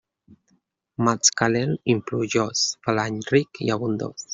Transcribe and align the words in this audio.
Maig 1.09 1.29
calent 1.43 1.77
i 1.95 1.99
plujós 2.09 2.67
fa 2.87 2.97
l'any 3.01 3.25
ric 3.33 3.67
i 3.69 3.75
abundós. 3.79 4.27